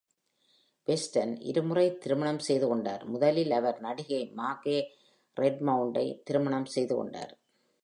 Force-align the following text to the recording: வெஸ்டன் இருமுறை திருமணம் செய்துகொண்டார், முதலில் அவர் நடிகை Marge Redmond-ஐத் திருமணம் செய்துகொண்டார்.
வெஸ்டன் 0.87 1.33
இருமுறை 1.41 1.83
திருமணம் 1.97 2.39
செய்துகொண்டார், 2.47 3.03
முதலில் 3.05 3.51
அவர் 3.51 3.79
நடிகை 3.79 4.21
Marge 4.39 4.75
Redmond-ஐத் 5.37 6.25
திருமணம் 6.25 6.69
செய்துகொண்டார். 6.75 7.33